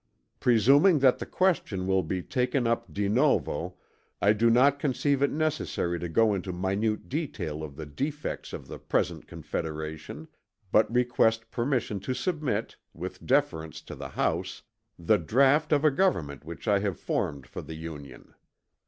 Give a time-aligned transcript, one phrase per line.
[0.39, 3.75] "Presuming that the question will be taken up de novo,
[4.19, 8.65] I do not conceive it necessary to go into minute detail of the defects of
[8.67, 10.27] the present confederation,
[10.71, 14.63] but request permission to submit, with deference to the House,
[14.97, 18.33] the draught of a government which I have formed for the Union.